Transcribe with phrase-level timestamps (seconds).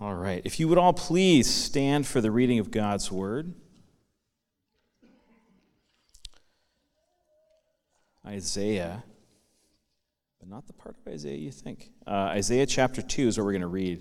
[0.00, 0.40] All right.
[0.46, 3.52] If you would all please stand for the reading of God's word.
[8.26, 9.04] Isaiah,
[10.38, 11.90] but not the part of Isaiah you think.
[12.06, 14.00] Uh, Isaiah chapter 2 is what we're going to read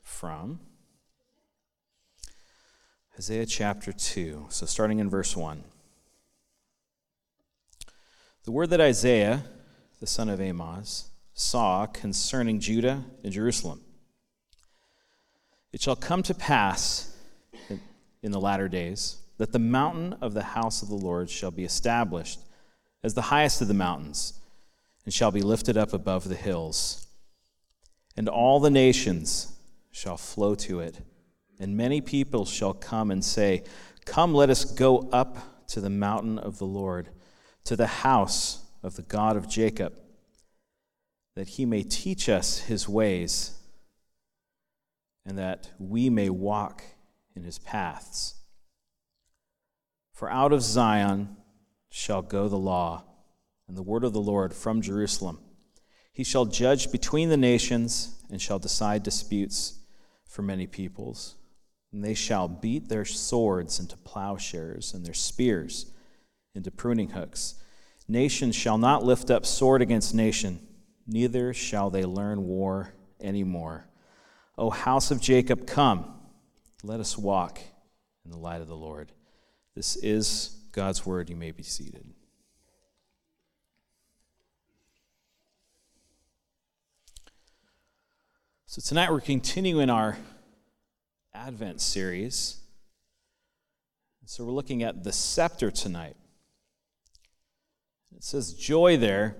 [0.00, 0.60] from.
[3.18, 4.46] Isaiah chapter 2.
[4.48, 5.64] So starting in verse 1.
[8.44, 9.42] The word that Isaiah,
[9.98, 13.80] the son of Amoz, saw concerning Judah and Jerusalem.
[15.72, 17.16] It shall come to pass
[18.22, 21.64] in the latter days that the mountain of the house of the Lord shall be
[21.64, 22.40] established
[23.02, 24.34] as the highest of the mountains,
[25.04, 27.08] and shall be lifted up above the hills.
[28.16, 29.52] And all the nations
[29.90, 30.98] shall flow to it,
[31.58, 33.64] and many people shall come and say,
[34.04, 37.08] Come, let us go up to the mountain of the Lord,
[37.64, 39.94] to the house of the God of Jacob,
[41.34, 43.58] that he may teach us his ways,
[45.24, 46.82] and that we may walk
[47.34, 48.34] in his paths.
[50.12, 51.36] For out of Zion,
[51.92, 53.04] shall go the law
[53.68, 55.38] and the word of the Lord from Jerusalem.
[56.12, 59.78] He shall judge between the nations and shall decide disputes
[60.26, 61.36] for many peoples.
[61.92, 65.92] And they shall beat their swords into plowshares and their spears
[66.54, 67.56] into pruning hooks.
[68.08, 70.66] Nation shall not lift up sword against nation,
[71.06, 73.86] neither shall they learn war anymore.
[74.58, 76.12] O house of Jacob, come,
[76.82, 77.60] let us walk
[78.24, 79.12] in the light of the Lord.
[79.74, 82.04] This is God's word, you may be seated.
[88.66, 90.16] So, tonight we're continuing our
[91.34, 92.60] Advent series.
[94.24, 96.16] So, we're looking at the scepter tonight.
[98.16, 99.36] It says joy there.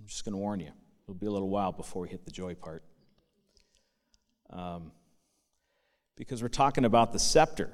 [0.00, 0.70] I'm just going to warn you,
[1.04, 2.82] it'll be a little while before we hit the joy part.
[4.52, 4.92] Um,
[6.16, 7.70] because we're talking about the scepter.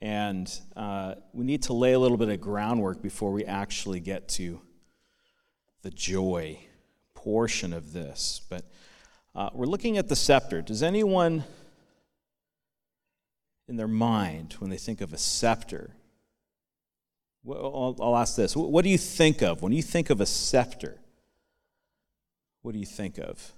[0.00, 4.28] And uh, we need to lay a little bit of groundwork before we actually get
[4.30, 4.60] to
[5.82, 6.58] the joy
[7.14, 8.42] portion of this.
[8.48, 8.64] But
[9.34, 10.62] uh, we're looking at the scepter.
[10.62, 11.44] Does anyone
[13.68, 15.90] in their mind, when they think of a scepter,
[17.44, 20.26] well, I'll, I'll ask this what do you think of when you think of a
[20.26, 20.98] scepter?
[22.62, 23.52] What do you think of?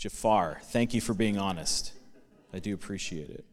[0.00, 1.92] Jafar, thank you for being honest.
[2.54, 3.44] I do appreciate it.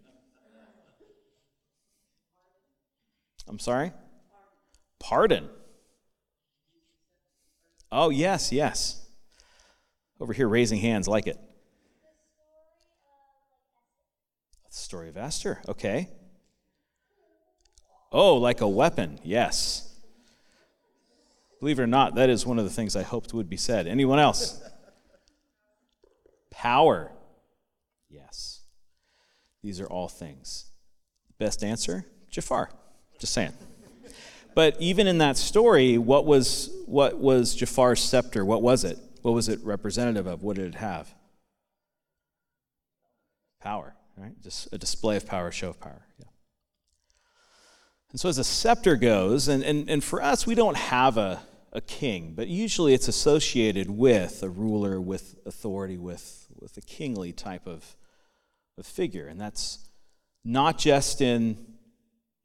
[3.50, 3.92] I'm sorry?
[4.98, 5.50] Pardon.
[7.92, 9.06] Oh, yes, yes.
[10.22, 11.38] Over here, raising hands like it.
[14.70, 15.62] The story of Esther.
[15.68, 16.08] Okay.
[18.10, 19.20] Oh, like a weapon.
[19.22, 19.94] Yes.
[21.60, 23.86] Believe it or not, that is one of the things I hoped would be said.
[23.86, 24.62] Anyone else?
[26.58, 27.12] Power.
[28.10, 28.62] Yes.
[29.62, 30.72] These are all things.
[31.38, 32.06] Best answer?
[32.32, 32.72] Jafar.
[33.20, 33.54] Just saying.
[34.56, 38.44] But even in that story, what was, what was Jafar's scepter?
[38.44, 38.98] What was it?
[39.22, 40.42] What was it representative of?
[40.42, 41.14] What did it have?
[43.62, 44.34] Power, right?
[44.42, 46.08] Just a display of power, show of power.
[46.18, 46.26] Yeah.
[48.12, 51.42] And so as a scepter goes, and, and, and for us, we don't have a,
[51.74, 57.32] a king, but usually it's associated with a ruler, with authority, with, with a kingly
[57.34, 57.96] type of,
[58.78, 59.28] of figure.
[59.28, 59.88] And that's
[60.44, 61.78] not just in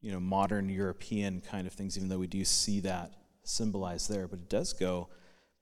[0.01, 3.13] you know, modern European kind of things, even though we do see that
[3.43, 5.09] symbolized there, but it does go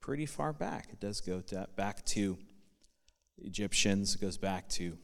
[0.00, 0.88] pretty far back.
[0.92, 2.36] It does go to, back to
[3.38, 4.98] Egyptians, it goes back to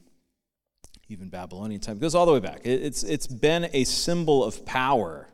[1.07, 1.97] even Babylonian time.
[1.97, 2.61] It goes all the way back.
[2.63, 5.29] It, it's, it's been a symbol of power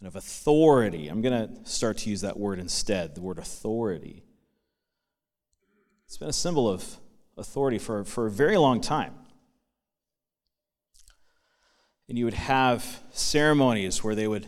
[0.00, 1.08] and of authority.
[1.08, 4.22] I'm going to start to use that word instead, the word authority.
[6.06, 6.98] It's been a symbol of
[7.36, 9.14] authority for, for a very long time
[12.08, 14.44] and you would have ceremonies where they would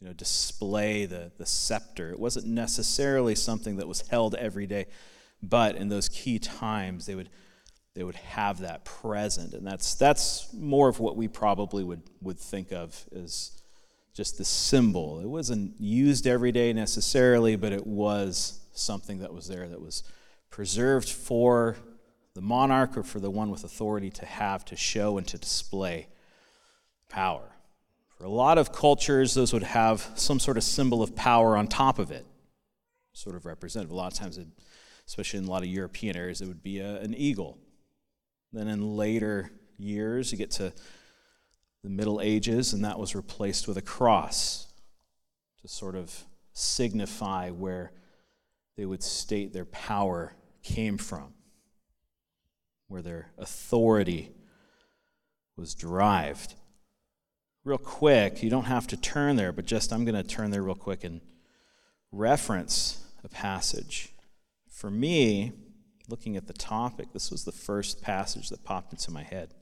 [0.00, 2.10] you know, display the, the scepter.
[2.10, 4.86] It wasn't necessarily something that was held every day,
[5.42, 7.30] but in those key times, they would,
[7.94, 9.54] they would have that present.
[9.54, 13.62] And that's, that's more of what we probably would, would think of as
[14.12, 15.20] just the symbol.
[15.20, 20.02] It wasn't used every day necessarily, but it was something that was there that was
[20.54, 21.76] preserved for
[22.34, 26.06] the monarch or for the one with authority to have, to show, and to display
[27.08, 27.56] power.
[28.16, 31.66] For a lot of cultures, those would have some sort of symbol of power on
[31.66, 32.24] top of it,
[33.12, 33.90] sort of representative.
[33.90, 34.46] A lot of times, it,
[35.08, 37.58] especially in a lot of European areas, it would be a, an eagle.
[38.52, 40.72] Then in later years, you get to
[41.82, 44.68] the Middle Ages, and that was replaced with a cross
[45.62, 47.90] to sort of signify where
[48.76, 50.32] they would state their power
[50.64, 51.34] came from.
[52.86, 54.30] where their authority
[55.56, 56.54] was derived.
[57.64, 60.62] Real quick, you don't have to turn there, but just I'm going to turn there
[60.62, 61.22] real quick and
[62.12, 64.12] reference a passage.
[64.68, 65.52] For me,
[66.08, 69.54] looking at the topic, this was the first passage that popped into my head.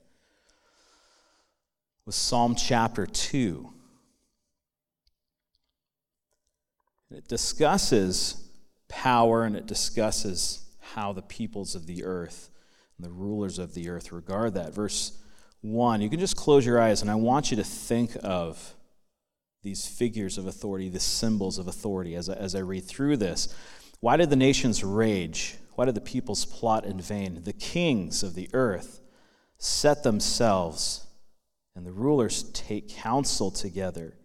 [2.05, 3.71] Was Psalm chapter 2.
[7.11, 8.49] It discusses
[8.89, 10.62] power and it discusses
[10.95, 12.49] how the peoples of the earth
[12.97, 14.73] and the rulers of the earth regard that.
[14.73, 15.17] Verse
[15.61, 18.75] 1, you can just close your eyes and I want you to think of
[19.63, 23.53] these figures of authority, the symbols of authority as I, as I read through this.
[24.01, 25.55] Why did the nations rage?
[25.75, 27.41] Why did the peoples plot in vain?
[27.43, 28.99] The kings of the earth
[29.57, 31.07] set themselves,
[31.75, 34.17] and the rulers take counsel together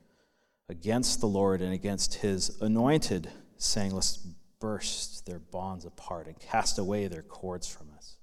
[0.68, 4.26] against the Lord and against his anointed, saying, Let's
[4.60, 8.16] burst their bonds apart and cast away their cords from us.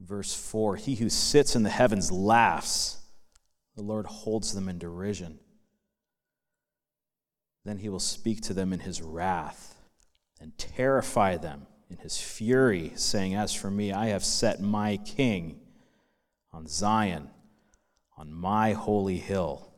[0.00, 2.98] Verse 4 He who sits in the heavens laughs,
[3.76, 5.38] the Lord holds them in derision.
[7.64, 9.76] Then he will speak to them in his wrath
[10.40, 15.60] and terrify them in his fury, saying, As for me, I have set my king
[16.52, 17.28] on Zion,
[18.16, 19.69] on my holy hill.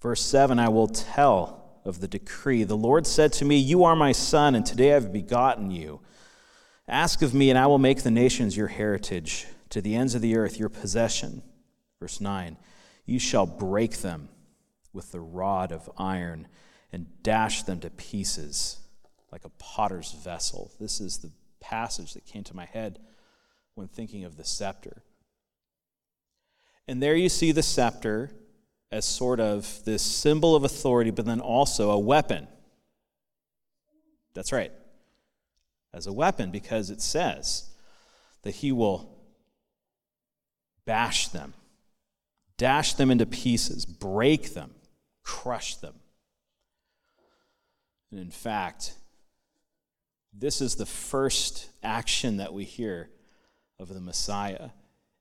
[0.00, 2.64] Verse 7 I will tell of the decree.
[2.64, 6.00] The Lord said to me, You are my son, and today I have begotten you.
[6.88, 10.22] Ask of me, and I will make the nations your heritage, to the ends of
[10.22, 11.42] the earth your possession.
[12.00, 12.56] Verse 9
[13.06, 14.28] You shall break them
[14.92, 16.48] with the rod of iron
[16.92, 18.78] and dash them to pieces
[19.32, 20.70] like a potter's vessel.
[20.80, 22.98] This is the passage that came to my head
[23.74, 25.02] when thinking of the scepter.
[26.88, 28.30] And there you see the scepter
[28.90, 32.46] as sort of this symbol of authority, but then also a weapon.
[34.34, 34.72] That's right.
[35.92, 37.70] As a weapon, because it says
[38.42, 39.16] that he will
[40.84, 41.54] bash them,
[42.58, 44.74] dash them into pieces, break them,
[45.22, 45.94] crush them.
[48.10, 48.94] And in fact,
[50.32, 53.08] this is the first action that we hear
[53.78, 54.70] of the Messiah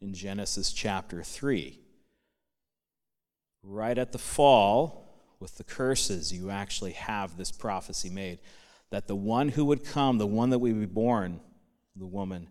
[0.01, 1.79] in Genesis chapter 3
[3.65, 5.06] right at the fall,
[5.39, 8.39] with the curses, you actually have this prophecy made
[8.89, 11.39] that the one who would come, the one that would be born,
[11.95, 12.47] the woman,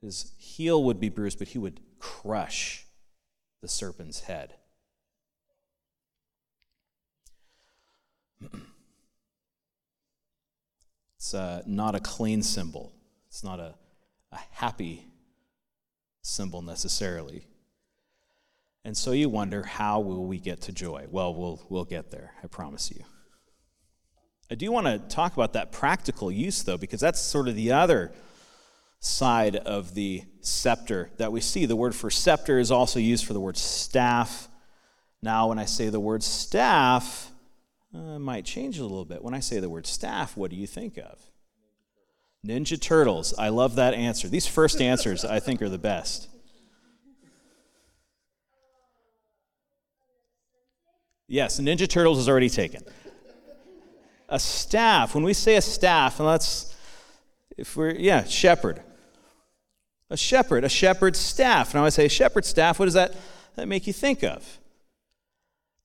[0.00, 2.84] his heel would be bruised, but he would crush
[3.60, 4.54] the serpent's head.
[11.16, 12.92] It's uh, not a clean symbol.
[13.28, 13.76] It's not a,
[14.32, 15.06] a happy
[16.20, 17.46] symbol necessarily.
[18.84, 21.06] And so you wonder, how will we get to joy?
[21.10, 23.04] Well, we'll, we'll get there, I promise you.
[24.50, 27.72] I do want to talk about that practical use, though, because that's sort of the
[27.72, 28.12] other
[28.98, 31.64] side of the scepter that we see.
[31.64, 34.48] The word for scepter is also used for the word staff.
[35.22, 37.30] Now, when I say the word staff,
[37.94, 39.22] uh, might change a little bit.
[39.22, 41.18] When I say the word staff, what do you think of?
[42.46, 43.34] Ninja Turtles.
[43.38, 44.28] I love that answer.
[44.28, 46.28] These first answers, I think, are the best.
[51.32, 52.82] Yes, Ninja Turtles is already taken.
[54.28, 56.76] A staff, when we say a staff, and let's,
[57.56, 58.82] if we're, yeah, shepherd.
[60.10, 61.72] A shepherd, a shepherd's staff.
[61.72, 63.16] Now I say shepherd's staff, what does that,
[63.56, 64.58] that make you think of?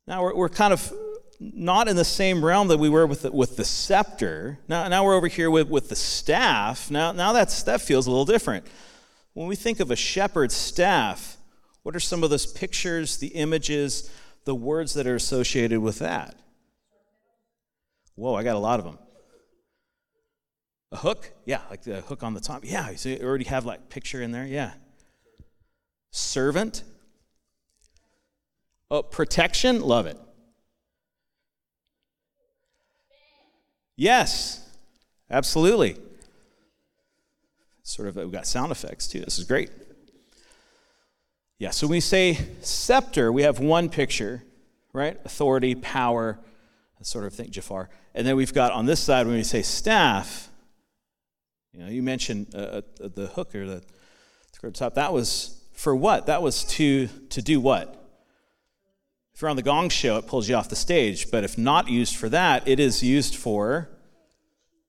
[0.05, 0.91] Now we're, we're kind of
[1.39, 4.59] not in the same realm that we were with the, with the scepter.
[4.67, 6.91] Now, now we're over here with, with the staff.
[6.91, 8.67] Now, now that's, that feels a little different.
[9.31, 11.37] When we think of a shepherd's staff,
[11.83, 14.11] what are some of those pictures, the images
[14.47, 16.33] the words that are associated with that.
[18.15, 18.97] Whoa, I got a lot of them.
[20.93, 21.33] A hook?
[21.45, 22.63] Yeah, like the hook on the top.
[22.63, 24.45] Yeah, so you already have like picture in there.
[24.45, 24.71] Yeah.
[26.11, 26.85] Servant.
[28.89, 29.81] Oh, protection?
[29.81, 30.17] Love it.
[33.97, 34.65] Yes,
[35.29, 35.97] absolutely.
[37.83, 39.19] Sort of, uh, we've got sound effects too.
[39.19, 39.71] This is great.
[41.59, 44.43] Yeah, so when we say scepter, we have one picture,
[44.93, 45.19] right?
[45.25, 46.39] Authority, power,
[47.01, 47.89] sort of thing, Jafar.
[48.13, 50.49] And then we've got on this side, when we say staff,
[51.73, 53.83] you know, you mentioned uh, uh, the hook or the,
[54.61, 54.95] the top.
[54.95, 56.27] That was for what?
[56.27, 57.93] That was to, to do what?
[59.33, 61.29] If you're on the gong show, it pulls you off the stage.
[61.29, 63.89] But if not used for that, it is used for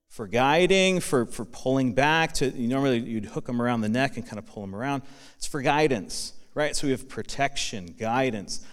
[0.08, 2.32] for guiding, for, for pulling back.
[2.34, 5.02] To you normally you'd hook them around the neck and kind of pull them around.
[5.36, 6.74] It's for guidance right?
[6.74, 8.66] So we have protection, guidance.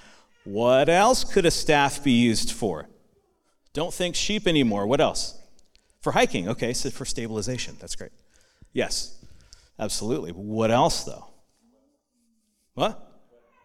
[0.44, 2.90] What else could a staff be used for?
[3.74, 4.88] Don't think sheep anymore.
[4.88, 5.38] What else?
[6.02, 7.78] For hiking, okay, so for stabilization.
[7.80, 8.10] That's great.
[8.74, 9.24] Yes,
[9.78, 10.32] absolutely.
[10.32, 11.28] What else, though?
[12.74, 13.00] What?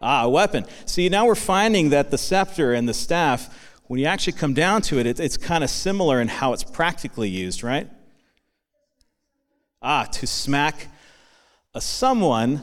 [0.03, 0.67] Ah, a weapon.
[0.85, 4.83] See, now we're finding that the scepter and the staff, when you actually come down
[4.83, 7.89] to it, it it's kind of similar in how it's practically used, right?
[9.81, 10.89] Ah, to smack
[11.75, 12.63] a someone,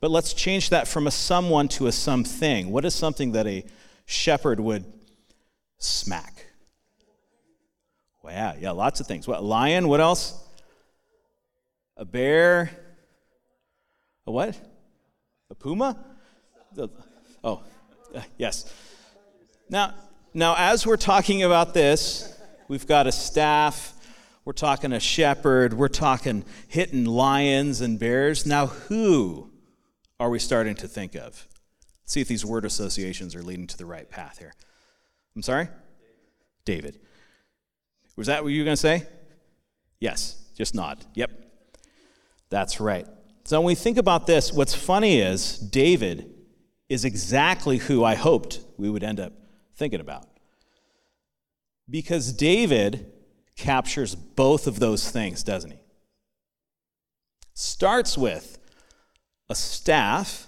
[0.00, 2.70] but let's change that from a someone to a something.
[2.70, 3.64] What is something that a
[4.06, 4.84] shepherd would
[5.78, 6.46] smack?
[8.22, 9.28] Well, yeah, yeah, lots of things.
[9.28, 9.88] What, lion?
[9.88, 10.34] What else?
[11.96, 12.70] A bear?
[14.26, 14.58] A what?
[15.50, 15.98] A puma?
[17.44, 17.62] Oh,
[18.38, 18.72] yes.
[19.68, 19.94] Now,
[20.32, 22.32] now, as we're talking about this,
[22.68, 23.94] we've got a staff,
[24.44, 28.46] we're talking a shepherd, we're talking hitting lions and bears.
[28.46, 29.49] Now, who
[30.20, 31.48] are we starting to think of?
[32.02, 34.52] Let's see if these word associations are leading to the right path here.
[35.34, 35.68] I'm sorry?
[36.66, 37.00] David.
[38.16, 39.06] Was that what you were going to say?
[39.98, 41.04] Yes, just nod.
[41.14, 41.30] Yep.
[42.50, 43.06] That's right.
[43.44, 46.30] So when we think about this, what's funny is David
[46.90, 49.32] is exactly who I hoped we would end up
[49.74, 50.26] thinking about.
[51.88, 53.10] Because David
[53.56, 55.78] captures both of those things, doesn't he?
[57.54, 58.58] Starts with
[59.50, 60.46] a staff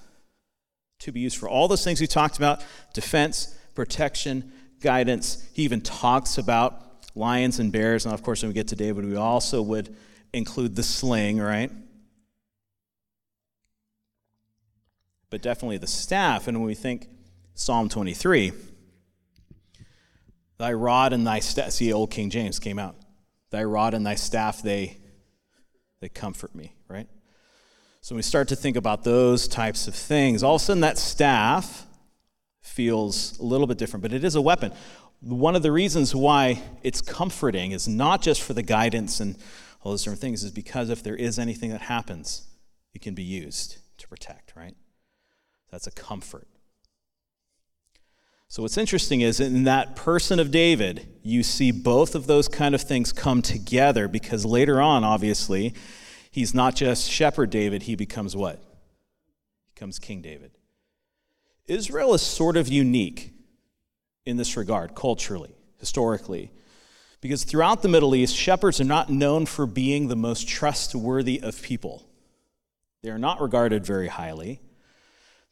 [1.00, 5.46] to be used for all those things we talked about defense, protection, guidance.
[5.52, 6.80] He even talks about
[7.14, 8.06] lions and bears.
[8.06, 9.94] And of course, when we get to David, we also would
[10.32, 11.70] include the sling, right?
[15.32, 16.46] but definitely the staff.
[16.46, 17.08] And when we think
[17.54, 18.52] Psalm 23,
[20.58, 22.96] thy rod and thy staff, see, old King James came out.
[23.50, 24.98] Thy rod and thy staff, they,
[26.02, 26.74] they comfort me?
[28.02, 30.80] So when we start to think about those types of things, all of a sudden
[30.80, 31.86] that staff
[32.60, 34.72] feels a little bit different, but it is a weapon.
[35.20, 39.36] One of the reasons why it's comforting is not just for the guidance and
[39.80, 42.48] all those different things, is because if there is anything that happens,
[42.92, 44.74] it can be used to protect, right?
[45.70, 46.48] That's a comfort.
[48.48, 52.74] So, what's interesting is in that person of David, you see both of those kind
[52.74, 55.72] of things come together because later on, obviously,
[56.32, 58.56] he's not just shepherd David, he becomes what?
[58.56, 60.50] He becomes King David.
[61.66, 63.32] Israel is sort of unique
[64.26, 66.50] in this regard, culturally, historically,
[67.20, 71.62] because throughout the Middle East, shepherds are not known for being the most trustworthy of
[71.62, 72.04] people.
[73.02, 74.60] They are not regarded very highly.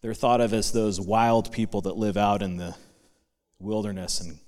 [0.00, 2.74] They're thought of as those wild people that live out in the
[3.60, 4.38] wilderness and,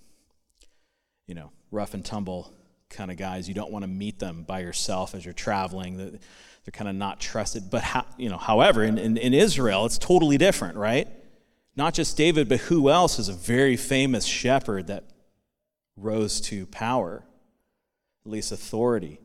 [1.26, 2.52] you know, rough and tumble
[2.92, 3.48] kind of guys.
[3.48, 5.96] You don't want to meet them by yourself as you're traveling.
[5.96, 7.70] They're kind of not trusted.
[7.70, 7.84] But,
[8.16, 11.08] you know, however, in, in, in Israel, it's totally different, right?
[11.74, 15.04] Not just David, but who else is a very famous shepherd that
[15.96, 17.24] rose to power,
[18.24, 19.18] at least authority?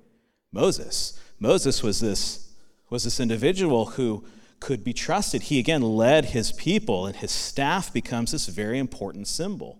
[0.51, 1.19] Moses.
[1.39, 2.53] Moses was this,
[2.89, 4.23] was this individual who
[4.59, 5.43] could be trusted.
[5.43, 9.79] He again led his people, and his staff becomes this very important symbol.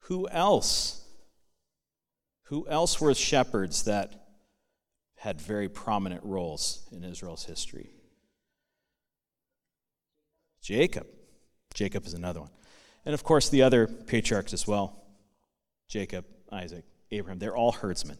[0.00, 1.05] Who else?
[2.46, 4.28] Who else were shepherds that
[5.16, 7.90] had very prominent roles in Israel's history?
[10.62, 11.06] Jacob.
[11.74, 12.50] Jacob is another one.
[13.04, 15.02] And of course, the other patriarchs as well
[15.88, 17.38] Jacob, Isaac, Abraham.
[17.38, 18.18] They're all herdsmen.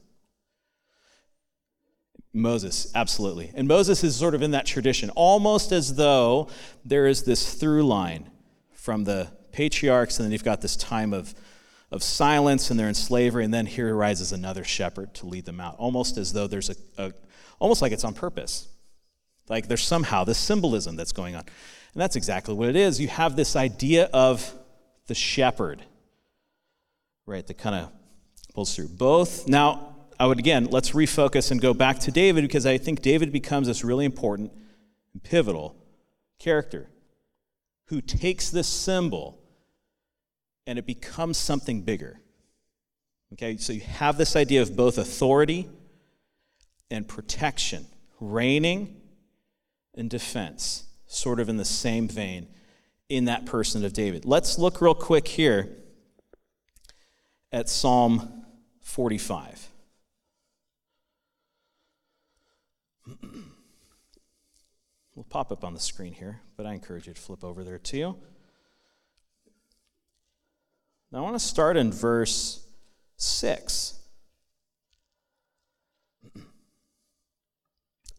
[2.33, 3.51] Moses, absolutely.
[3.55, 6.49] And Moses is sort of in that tradition, almost as though
[6.85, 8.31] there is this through line
[8.73, 11.35] from the patriarchs, and then you've got this time of,
[11.91, 15.61] of silence, and they're in slavery, and then here arises another shepherd to lead them
[15.61, 17.13] out, almost as though there's a, a
[17.59, 18.69] almost like it's on purpose.
[19.49, 21.43] Like there's somehow this symbolism that's going on.
[21.43, 23.01] And that's exactly what it is.
[23.01, 24.53] You have this idea of
[25.07, 25.83] the shepherd,
[27.25, 27.93] right, that kind of
[28.53, 28.89] pulls through.
[28.89, 33.03] Both, now, I would again, let's refocus and go back to David because I think
[33.03, 34.53] David becomes this really important
[35.13, 35.77] and pivotal
[36.39, 36.91] character
[37.87, 39.39] who takes this symbol
[40.67, 42.21] and it becomes something bigger.
[43.33, 45.69] Okay, so you have this idea of both authority
[46.91, 47.87] and protection,
[48.21, 49.01] reigning
[49.95, 52.49] and defense, sort of in the same vein
[53.09, 54.25] in that person of David.
[54.25, 55.69] Let's look real quick here
[57.53, 58.45] at Psalm
[58.81, 59.69] 45.
[65.15, 67.79] we'll pop up on the screen here, but I encourage you to flip over there
[67.79, 68.17] too.
[71.13, 72.67] Now I want to start in verse
[73.17, 73.95] 6.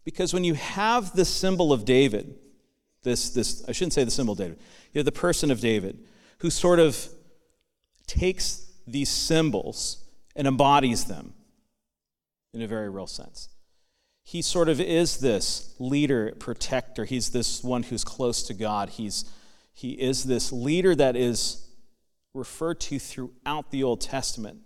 [0.06, 2.36] Because when you have the symbol of David,
[3.04, 4.58] this, this I shouldn't say the symbol of David,
[4.94, 6.00] you have the person of David
[6.40, 7.10] who sort of
[8.06, 11.34] takes these symbols and embodies them
[12.54, 13.50] in a very real sense.
[14.24, 17.06] He sort of is this leader, protector.
[17.06, 18.90] He's this one who's close to God.
[18.90, 19.26] He's,
[19.74, 21.67] he is this leader that is
[22.38, 24.60] referred to throughout the Old Testament.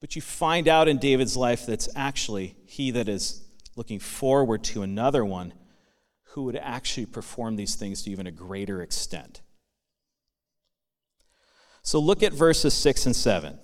[0.00, 3.42] But you find out in David's life that's actually he that is
[3.76, 5.54] looking forward to another one
[6.32, 9.40] who would actually perform these things to even a greater extent.
[11.82, 13.58] So look at verses 6 and 7.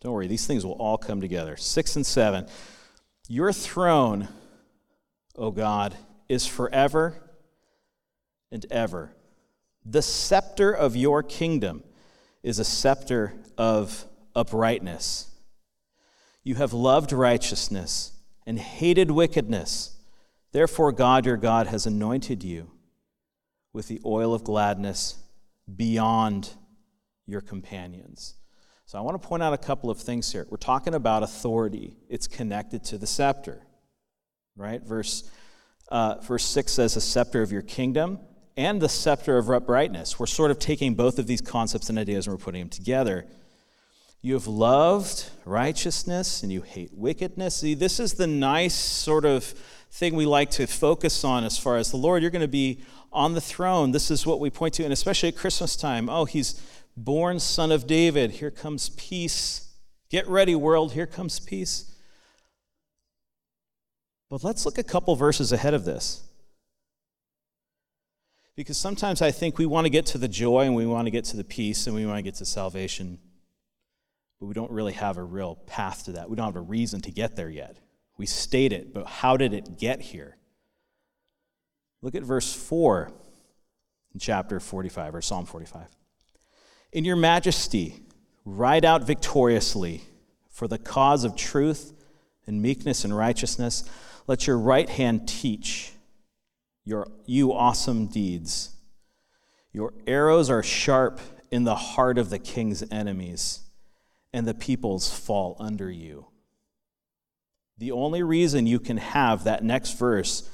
[0.00, 1.56] Don't worry, these things will all come together.
[1.56, 2.46] 6 and 7.
[3.28, 4.28] Your throne,
[5.36, 5.96] O God,
[6.28, 7.14] is forever
[8.50, 9.13] and ever.
[9.84, 11.84] The scepter of your kingdom
[12.42, 15.30] is a scepter of uprightness.
[16.42, 18.12] You have loved righteousness
[18.46, 19.96] and hated wickedness.
[20.52, 22.70] Therefore, God your God has anointed you
[23.72, 25.16] with the oil of gladness
[25.74, 26.50] beyond
[27.26, 28.34] your companions.
[28.86, 30.46] So, I want to point out a couple of things here.
[30.50, 33.62] We're talking about authority, it's connected to the scepter,
[34.56, 34.82] right?
[34.82, 35.30] Verse,
[35.88, 38.20] uh, verse 6 says, A scepter of your kingdom
[38.56, 40.18] and the scepter of uprightness.
[40.18, 43.26] We're sort of taking both of these concepts and ideas and we're putting them together.
[44.22, 47.56] You have loved righteousness and you hate wickedness.
[47.56, 49.44] See, this is the nice sort of
[49.90, 52.22] thing we like to focus on as far as the Lord.
[52.22, 52.82] You're going to be
[53.12, 53.92] on the throne.
[53.92, 56.08] This is what we point to, and especially at Christmas time.
[56.08, 56.60] Oh, he's
[56.96, 58.32] born son of David.
[58.32, 59.72] Here comes peace.
[60.10, 60.92] Get ready, world.
[60.92, 61.94] Here comes peace.
[64.30, 66.22] But let's look a couple verses ahead of this.
[68.56, 71.10] Because sometimes I think we want to get to the joy and we want to
[71.10, 73.18] get to the peace and we want to get to salvation
[74.44, 76.28] but we don't really have a real path to that.
[76.28, 77.78] We don't have a reason to get there yet.
[78.18, 80.36] We state it, but how did it get here?
[82.02, 83.10] Look at verse 4
[84.12, 85.86] in chapter 45 or Psalm 45.
[86.92, 88.02] In your majesty,
[88.44, 90.02] ride out victoriously
[90.50, 91.94] for the cause of truth
[92.46, 93.88] and meekness and righteousness.
[94.26, 95.93] Let your right hand teach
[96.84, 98.70] your, you awesome deeds.
[99.72, 101.20] Your arrows are sharp
[101.50, 103.60] in the heart of the king's enemies
[104.32, 106.26] and the peoples fall under you.
[107.78, 110.48] The only reason you can have that next verse,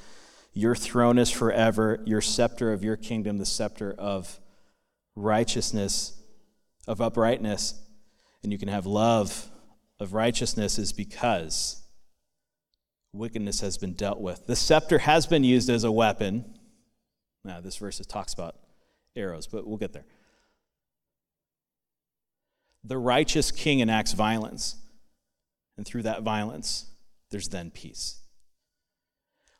[0.53, 4.39] your throne is forever, your scepter of your kingdom, the scepter of
[5.15, 6.13] righteousness,
[6.87, 7.79] of uprightness,
[8.43, 9.49] and you can have love
[9.99, 11.80] of righteousness, is because
[13.13, 14.47] wickedness has been dealt with.
[14.47, 16.45] The scepter has been used as a weapon.
[17.43, 18.55] Now, this verse talks about
[19.15, 20.05] arrows, but we'll get there
[22.83, 24.75] the righteous king enacts violence.
[25.77, 26.87] And through that violence,
[27.29, 28.19] there's then peace.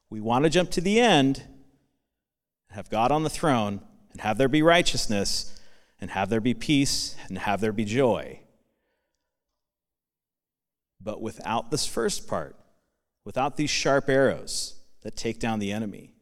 [0.09, 1.43] We want to jump to the end,
[2.71, 5.59] have God on the throne, and have there be righteousness,
[5.99, 8.39] and have there be peace, and have there be joy.
[10.99, 12.55] But without this first part,
[13.23, 16.13] without these sharp arrows that take down the enemy,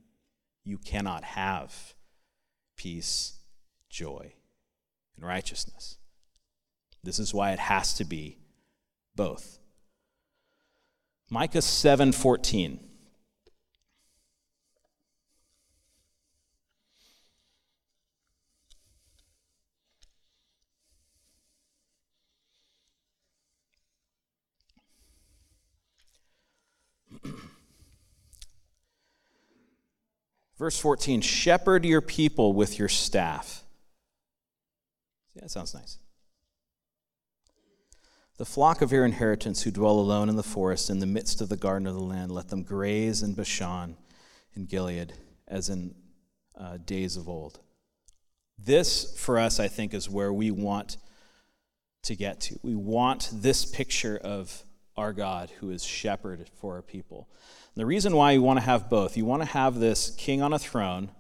[0.63, 1.93] you cannot have
[2.75, 3.39] peace,
[3.89, 4.33] joy,
[5.15, 5.97] and righteousness.
[7.03, 8.37] This is why it has to be
[9.15, 9.59] both.
[11.29, 12.88] Micah 7:14
[30.59, 33.63] Verse 14, shepherd your people with your staff.
[35.33, 35.97] See, that sounds nice.
[38.37, 41.47] The flock of your inheritance who dwell alone in the forest, in the midst of
[41.47, 43.95] the garden of the land, let them graze in Bashan,
[44.53, 45.13] in Gilead,
[45.47, 45.95] as in
[46.57, 47.59] uh, days of old.
[48.57, 50.97] This, for us, I think, is where we want
[52.03, 52.59] to get to.
[52.63, 54.63] We want this picture of
[54.97, 57.29] our God who is shepherd for our people.
[57.75, 60.41] And the reason why you want to have both, you want to have this king
[60.41, 61.11] on a throne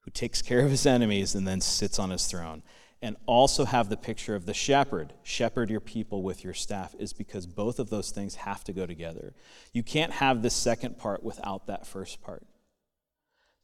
[0.00, 2.62] who takes care of his enemies and then sits on his throne
[3.00, 7.12] and also have the picture of the shepherd, shepherd your people with your staff, is
[7.12, 9.34] because both of those things have to go together.
[9.72, 12.44] You can't have the second part without that first part.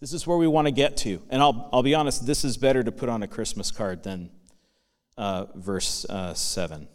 [0.01, 1.23] This is where we want to get to.
[1.31, 4.31] And I'll, I'll be honest, this is better to put on a Christmas card than
[5.17, 6.87] uh, verse uh, 7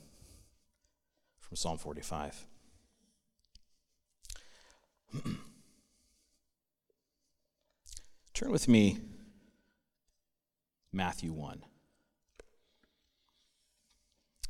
[1.40, 2.46] from Psalm 45.
[8.34, 9.00] Turn with me,
[10.92, 11.64] Matthew 1.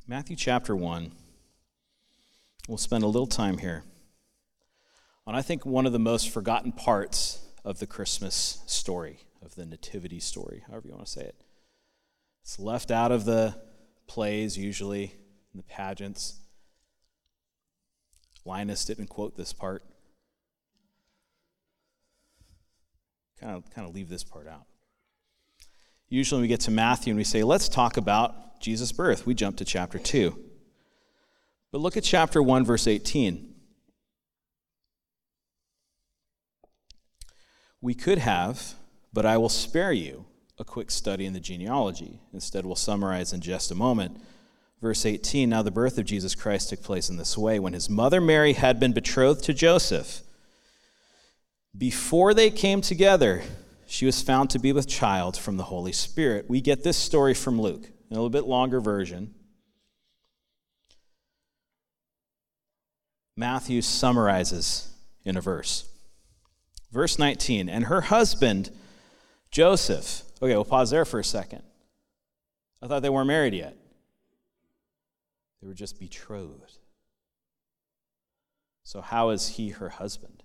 [0.08, 1.12] Matthew chapter 1.
[2.68, 3.84] We'll spend a little time here
[5.26, 9.66] on, I think, one of the most forgotten parts of the Christmas story, of the
[9.66, 11.36] Nativity story, however you want to say it.
[12.44, 13.56] It's left out of the
[14.08, 15.14] plays usually,
[15.54, 16.40] the pageants.
[18.46, 19.84] Linus didn't quote this part.
[23.40, 24.66] Kind of, kind of leave this part out.
[26.10, 29.34] Usually, when we get to Matthew and we say, let's talk about Jesus' birth, we
[29.34, 30.38] jump to chapter 2.
[31.72, 33.54] But look at chapter 1, verse 18.
[37.82, 38.74] We could have,
[39.14, 40.26] but I will spare you
[40.58, 42.20] a quick study in the genealogy.
[42.34, 44.20] Instead, we'll summarize in just a moment.
[44.82, 47.90] Verse 18 Now the birth of Jesus Christ took place in this way when his
[47.90, 50.22] mother Mary had been betrothed to Joseph.
[51.78, 53.44] Before they came together,
[53.86, 56.50] she was found to be with child from the Holy Spirit.
[56.50, 59.34] We get this story from Luke, in a little bit longer version.
[63.36, 65.90] Matthew summarizes in a verse.
[66.92, 68.72] Verse 19, and her husband,
[69.52, 70.24] Joseph.
[70.42, 71.62] Okay, we'll pause there for a second.
[72.82, 73.78] I thought they weren't married yet,
[75.62, 76.80] they were just betrothed.
[78.84, 80.39] So, how is he her husband?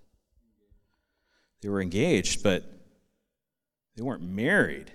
[1.65, 2.63] They were engaged, but
[3.97, 4.93] they weren't married.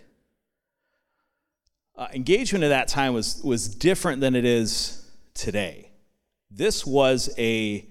[1.95, 5.03] Uh, engagement at that time was, was different than it is
[5.33, 5.89] today.
[6.51, 7.87] This was a,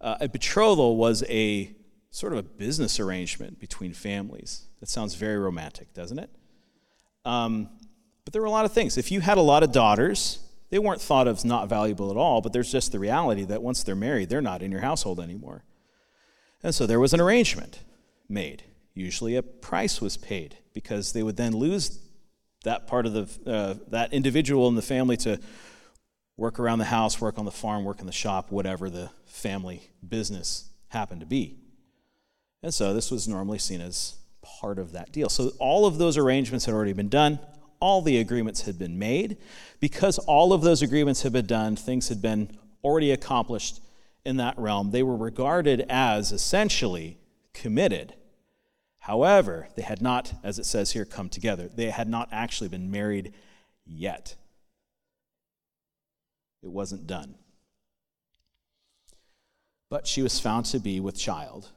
[0.00, 1.76] uh, a betrothal was a
[2.10, 4.62] sort of a business arrangement between families.
[4.80, 6.30] That sounds very romantic, doesn't it?
[7.26, 7.68] Um,
[8.24, 8.96] but there were a lot of things.
[8.96, 10.38] If you had a lot of daughters,
[10.70, 13.62] they weren't thought of as not valuable at all, but there's just the reality that
[13.62, 15.64] once they're married, they're not in your household anymore.
[16.62, 17.80] And so there was an arrangement
[18.30, 18.62] made.
[18.94, 21.98] Usually a price was paid because they would then lose
[22.64, 25.40] that part of the, uh, that individual in the family to
[26.36, 29.90] work around the house, work on the farm, work in the shop, whatever the family
[30.06, 31.56] business happened to be.
[32.62, 35.28] And so this was normally seen as part of that deal.
[35.28, 37.38] So all of those arrangements had already been done.
[37.78, 39.38] All the agreements had been made.
[39.80, 43.80] Because all of those agreements had been done, things had been already accomplished
[44.24, 44.90] in that realm.
[44.90, 47.18] They were regarded as essentially
[47.54, 48.14] committed.
[49.00, 51.68] However, they had not, as it says here, come together.
[51.68, 53.32] They had not actually been married
[53.86, 54.36] yet.
[56.62, 57.34] It wasn't done.
[59.88, 61.70] But she was found to be with child,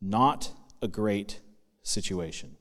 [0.00, 1.40] not a great
[1.82, 2.56] situation.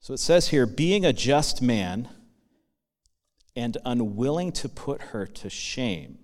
[0.00, 2.08] So it says here, being a just man
[3.54, 6.18] and unwilling to put her to shame,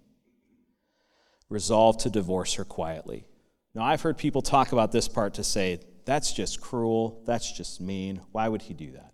[1.51, 3.27] resolved to divorce her quietly.
[3.77, 7.79] Now, I've heard people talk about this part to say, that's just cruel, that's just
[7.79, 8.23] mean.
[8.33, 9.13] Why would he do that?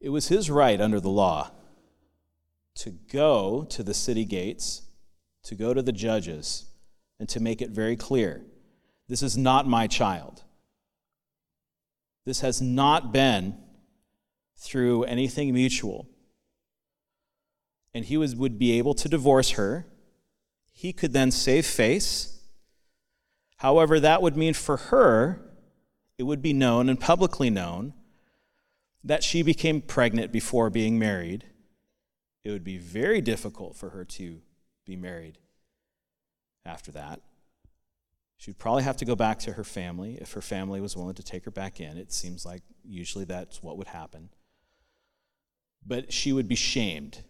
[0.00, 1.50] It was his right under the law
[2.76, 4.80] to go to the city gates,
[5.42, 6.64] to go to the judges,
[7.20, 8.46] and to make it very clear
[9.08, 10.42] this is not my child.
[12.24, 13.58] This has not been
[14.56, 16.08] through anything mutual.
[17.92, 19.86] And he was, would be able to divorce her.
[20.76, 22.38] He could then save face.
[23.56, 25.40] However, that would mean for her,
[26.18, 27.94] it would be known and publicly known
[29.02, 31.46] that she became pregnant before being married.
[32.44, 34.42] It would be very difficult for her to
[34.84, 35.38] be married
[36.66, 37.22] after that.
[38.36, 41.22] She'd probably have to go back to her family if her family was willing to
[41.22, 41.96] take her back in.
[41.96, 44.28] It seems like usually that's what would happen.
[45.86, 47.22] But she would be shamed.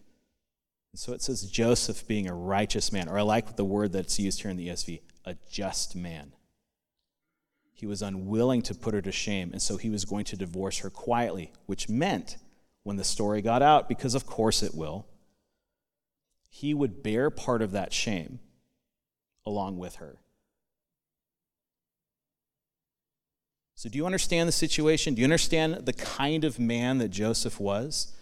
[0.97, 4.41] So it says Joseph being a righteous man, or I like the word that's used
[4.41, 6.33] here in the ESV, a just man.
[7.71, 10.79] He was unwilling to put her to shame, and so he was going to divorce
[10.79, 12.37] her quietly, which meant
[12.81, 15.05] when the story got out, because of course it will,
[16.49, 18.39] he would bear part of that shame
[19.45, 20.17] along with her.
[23.75, 25.13] So, do you understand the situation?
[25.13, 28.15] Do you understand the kind of man that Joseph was?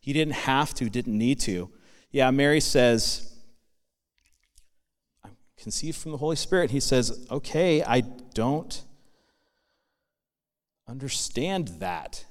[0.00, 1.70] He didn't have to, didn't need to.
[2.14, 3.34] Yeah, Mary says,
[5.24, 6.70] I'm conceived from the Holy Spirit.
[6.70, 8.02] He says, Okay, I
[8.34, 8.84] don't
[10.86, 12.24] understand that.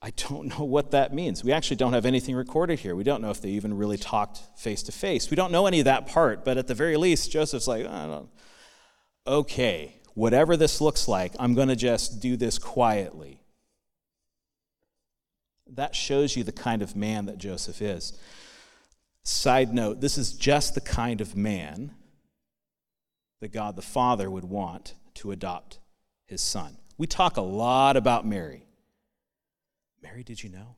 [0.00, 1.42] I don't know what that means.
[1.42, 2.94] We actually don't have anything recorded here.
[2.94, 5.28] We don't know if they even really talked face to face.
[5.30, 7.88] We don't know any of that part, but at the very least, Joseph's like,
[9.26, 13.40] okay, whatever this looks like, I'm going to just do this quietly.
[15.66, 18.16] That shows you the kind of man that Joseph is.
[19.24, 21.94] Side note this is just the kind of man
[23.40, 25.78] that God the Father would want to adopt
[26.26, 26.76] his son.
[26.98, 28.66] We talk a lot about Mary.
[30.02, 30.76] Mary, did you know?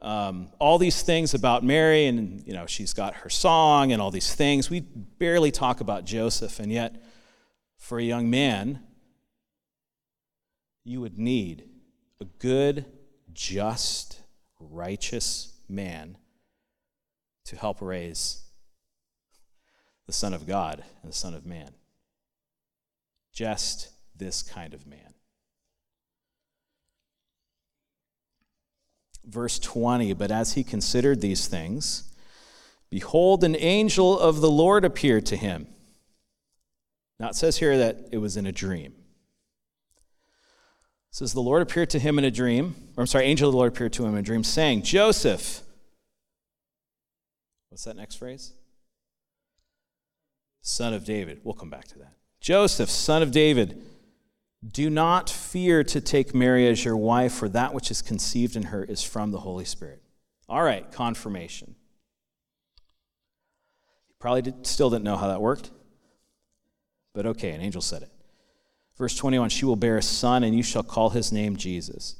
[0.00, 4.10] Um, all these things about Mary, and you know, she's got her song and all
[4.10, 4.68] these things.
[4.68, 7.00] We barely talk about Joseph, and yet,
[7.78, 8.80] for a young man,
[10.84, 11.68] you would need
[12.20, 12.86] a good
[13.32, 14.20] just,
[14.58, 16.16] righteous man
[17.46, 18.44] to help raise
[20.06, 21.70] the Son of God and the Son of Man.
[23.32, 25.14] Just this kind of man.
[29.24, 32.12] Verse 20 But as he considered these things,
[32.90, 35.66] behold, an angel of the Lord appeared to him.
[37.18, 38.92] Now it says here that it was in a dream.
[41.12, 43.52] It says, The Lord appeared to him in a dream, or I'm sorry, angel of
[43.52, 45.60] the Lord appeared to him in a dream, saying, Joseph,
[47.72, 48.52] what's that next phrase?
[50.60, 51.40] Son of David.
[51.42, 52.12] We'll come back to that.
[52.38, 53.80] Joseph, son of David,
[54.66, 58.64] do not fear to take Mary as your wife, for that which is conceived in
[58.64, 60.02] her is from the Holy Spirit.
[60.50, 61.74] All right, confirmation.
[64.08, 65.70] You probably did, still didn't know how that worked,
[67.14, 68.10] but okay, an angel said it.
[68.98, 72.16] Verse 21 She will bear a son, and you shall call his name Jesus.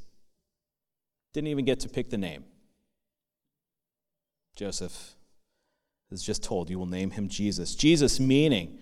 [1.31, 2.43] Didn't even get to pick the name.
[4.55, 5.15] Joseph
[6.13, 7.75] is just told, You will name him Jesus.
[7.75, 8.79] Jesus meaning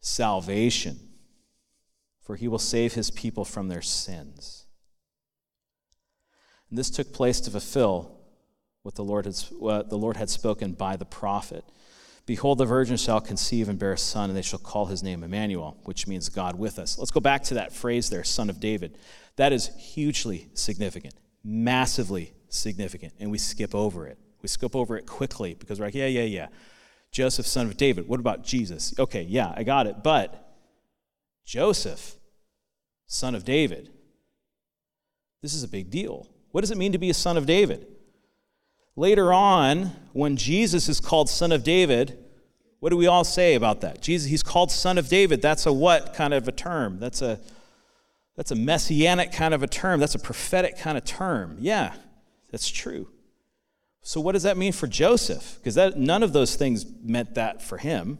[0.00, 1.08] salvation
[2.28, 4.66] for he will save his people from their sins.
[6.68, 8.18] And this took place to fulfill
[8.82, 11.64] what the Lord had, the Lord had spoken by the prophet.
[12.26, 15.24] Behold, the virgin shall conceive and bear a son, and they shall call his name
[15.24, 16.98] Emmanuel, which means God with us.
[16.98, 18.98] Let's go back to that phrase there, son of David.
[19.36, 24.18] That is hugely significant, massively significant, and we skip over it.
[24.48, 26.46] We skip over it quickly because we're like, yeah, yeah, yeah.
[27.12, 28.08] Joseph, son of David.
[28.08, 28.94] What about Jesus?
[28.98, 30.02] Okay, yeah, I got it.
[30.02, 30.56] But
[31.44, 32.16] Joseph,
[33.06, 33.90] son of David.
[35.42, 36.30] This is a big deal.
[36.50, 37.88] What does it mean to be a son of David?
[38.96, 42.18] Later on, when Jesus is called son of David,
[42.80, 44.00] what do we all say about that?
[44.00, 45.42] Jesus, he's called son of David.
[45.42, 47.00] That's a what kind of a term?
[47.00, 47.38] That's a
[48.34, 50.00] that's a messianic kind of a term.
[50.00, 51.58] That's a prophetic kind of term.
[51.60, 51.92] Yeah,
[52.50, 53.08] that's true.
[54.02, 55.58] So what does that mean for Joseph?
[55.62, 58.18] Because none of those things meant that for him.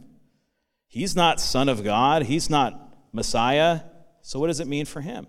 [0.87, 2.23] He's not son of God.
[2.23, 3.81] He's not Messiah.
[4.21, 5.27] So, what does it mean for him?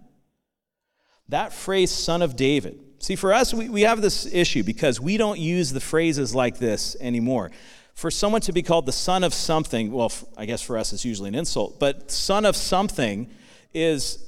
[1.29, 2.81] That phrase, son of David.
[2.99, 6.59] See, for us, we, we have this issue because we don't use the phrases like
[6.59, 7.51] this anymore.
[7.95, 11.05] For someone to be called the son of something, well, I guess for us it's
[11.05, 13.31] usually an insult, but son of something
[13.73, 14.27] is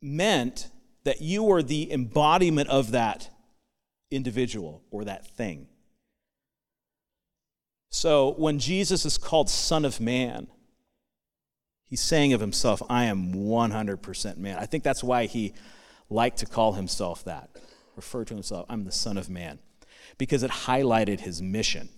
[0.00, 0.68] meant
[1.04, 3.30] that you are the embodiment of that
[4.14, 5.66] individual or that thing.
[7.90, 10.48] So when Jesus is called Son of Man,
[11.94, 14.58] He's saying of himself, I am 100% man.
[14.58, 15.52] I think that's why he
[16.10, 17.50] liked to call himself that,
[17.94, 19.60] refer to himself, I'm the Son of Man,
[20.18, 21.88] because it highlighted his mission.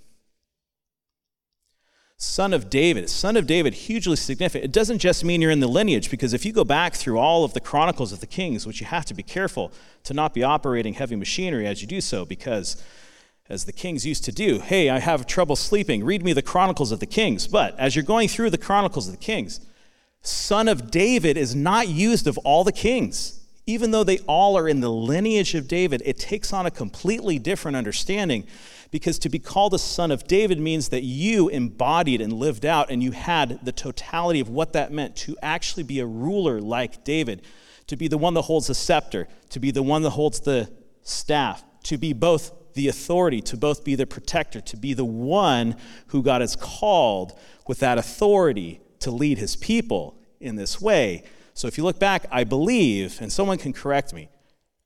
[2.19, 4.65] Son of David, son of David, hugely significant.
[4.65, 7.45] It doesn't just mean you're in the lineage, because if you go back through all
[7.45, 9.71] of the chronicles of the kings, which you have to be careful
[10.05, 12.83] to not be operating heavy machinery as you do so, because
[13.51, 16.91] as the kings used to do, hey, I have trouble sleeping, read me the chronicles
[16.91, 17.47] of the kings.
[17.47, 19.61] But as you're going through the chronicles of the kings,
[20.23, 23.41] son of David is not used of all the kings.
[23.67, 27.39] Even though they all are in the lineage of David, it takes on a completely
[27.39, 28.47] different understanding
[28.91, 32.91] because to be called a son of David means that you embodied and lived out
[32.91, 37.05] and you had the totality of what that meant to actually be a ruler like
[37.05, 37.43] David,
[37.87, 40.71] to be the one that holds the scepter, to be the one that holds the
[41.03, 45.77] staff, to be both the authority, to both be the protector, to be the one
[46.09, 51.25] who God has called with that authority to lead his people in this way.
[51.55, 54.29] So if you look back, I believe, and someone can correct me,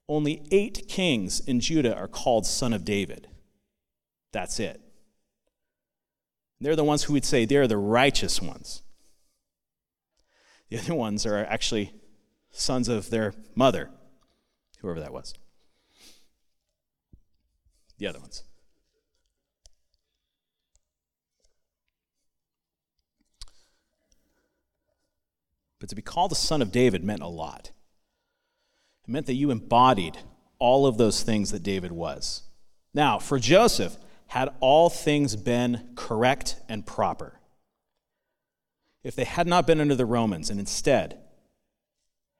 [0.09, 3.29] only eight kings in Judah are called son of David.
[4.33, 4.81] That's it.
[6.61, 8.83] They're the ones who would say they're the righteous ones.
[10.69, 11.93] The other ones are actually
[12.51, 13.91] sons of their mother,
[14.81, 15.35] whoever that was.
[17.99, 18.45] The other ones.
[25.81, 27.71] But to be called the son of David meant a lot.
[29.09, 30.19] It meant that you embodied
[30.59, 32.43] all of those things that David was.
[32.93, 33.97] Now, for Joseph,
[34.31, 37.41] had all things been correct and proper,
[39.03, 41.19] if they had not been under the Romans and instead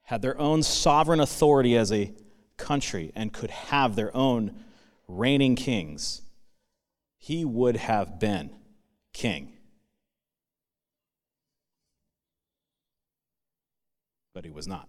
[0.03, 2.13] had their own sovereign authority as a
[2.57, 4.65] country and could have their own
[5.07, 6.23] reigning kings,
[7.17, 8.51] he would have been
[9.13, 9.53] king.
[14.41, 14.89] but he was not.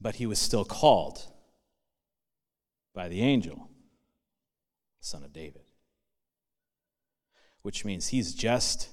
[0.00, 1.26] But he was still called
[2.94, 3.68] by the angel,
[5.00, 5.62] son of David,
[7.62, 8.88] which means he's just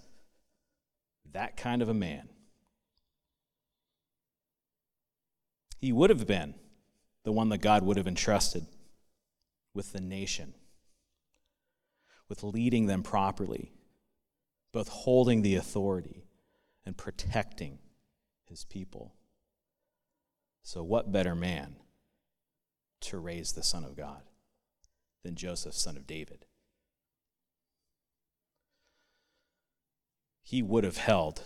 [1.32, 2.30] that kind of a man.
[5.78, 6.56] He would have been
[7.24, 8.66] the one that God would have entrusted
[9.74, 10.54] with the nation,
[12.28, 13.72] with leading them properly,
[14.72, 16.26] both holding the authority
[16.86, 17.80] and protecting
[18.46, 19.16] his people.
[20.64, 21.76] So, what better man
[23.02, 24.24] to raise the Son of God
[25.24, 26.46] than Joseph, son of David?
[30.42, 31.44] He would have held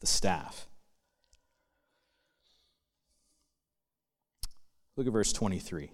[0.00, 0.66] the staff.
[4.96, 5.90] Look at verse 23.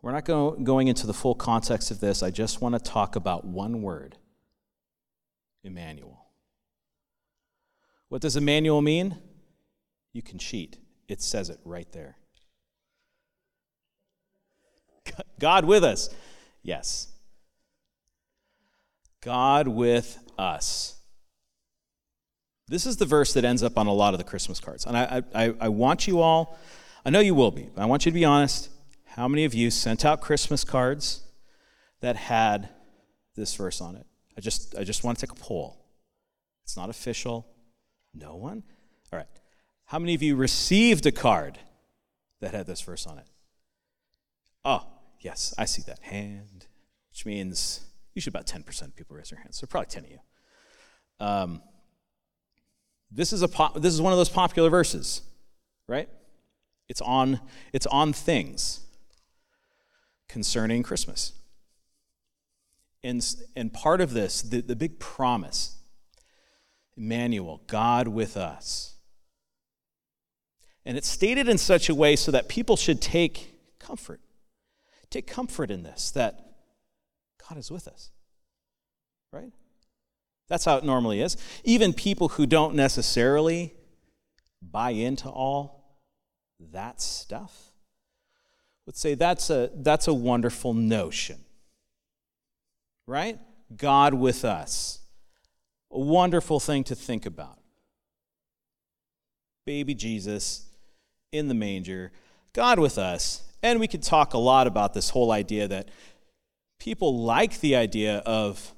[0.00, 2.22] We're not go, going into the full context of this.
[2.22, 4.16] I just want to talk about one word
[5.64, 6.26] Emmanuel.
[8.08, 9.18] What does Emmanuel mean?
[10.12, 10.78] You can cheat.
[11.08, 12.16] It says it right there.
[15.40, 16.10] God with us.
[16.62, 17.08] Yes.
[19.22, 20.96] God with us.
[22.68, 24.84] This is the verse that ends up on a lot of the Christmas cards.
[24.84, 26.58] And I, I, I want you all,
[27.04, 28.68] I know you will be, but I want you to be honest.
[29.06, 31.22] How many of you sent out Christmas cards
[32.00, 32.68] that had
[33.34, 34.06] this verse on it?
[34.36, 35.82] I just, I just want to take a poll.
[36.64, 37.46] It's not official.
[38.14, 38.62] No one?
[39.12, 39.26] All right.
[39.88, 41.58] How many of you received a card
[42.40, 43.26] that had this verse on it?
[44.62, 44.86] Oh,
[45.18, 46.66] yes, I see that hand,
[47.10, 49.56] which means usually about 10% of people raise their hands.
[49.56, 50.18] So probably 10 of you.
[51.20, 51.62] Um,
[53.10, 55.22] this is, a pop, this is one of those popular verses,
[55.86, 56.10] right?
[56.90, 57.40] It's on,
[57.72, 58.80] it's on things
[60.28, 61.32] concerning Christmas.
[63.02, 65.78] And, and part of this, the, the big promise,
[66.94, 68.96] Emmanuel, God with us.
[70.88, 74.22] And it's stated in such a way so that people should take comfort.
[75.10, 76.40] Take comfort in this, that
[77.46, 78.10] God is with us,
[79.30, 79.52] right?
[80.48, 81.36] That's how it normally is.
[81.62, 83.74] Even people who don't necessarily
[84.62, 86.00] buy into all
[86.72, 87.70] that stuff
[88.86, 91.36] would say that's a, that's a wonderful notion,
[93.06, 93.38] right?
[93.76, 95.00] God with us.
[95.90, 97.58] A wonderful thing to think about.
[99.66, 100.64] Baby Jesus
[101.32, 102.12] in the manger,
[102.52, 103.44] God with us.
[103.62, 105.88] And we could talk a lot about this whole idea that
[106.78, 108.72] people like the idea of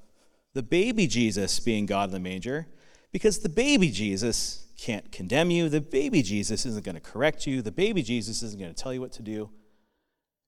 [0.55, 2.67] the baby Jesus being God in the manger
[3.13, 5.69] because the baby Jesus can't condemn you.
[5.69, 7.61] The baby Jesus isn't going to correct you.
[7.63, 9.51] The baby Jesus isn't going to tell you what to do.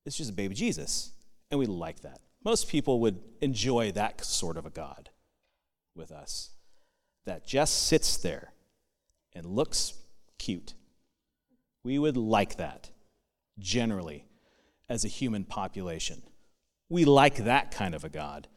[0.07, 1.13] It's just a baby Jesus.
[1.51, 2.21] And we like that.
[2.45, 5.11] Most people would enjoy that sort of a God
[5.95, 6.51] with us
[7.27, 8.53] that just sits there
[9.35, 9.95] and looks
[10.39, 10.75] cute.
[11.85, 12.91] We would like that
[13.59, 14.27] generally
[14.89, 16.23] as a human population.
[16.89, 18.49] We like that kind of a God.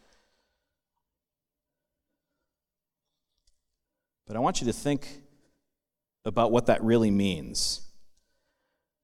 [4.27, 5.21] But I want you to think
[6.23, 7.81] about what that really means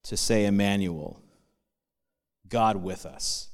[0.04, 1.22] to say Emmanuel,
[2.48, 3.50] God with us.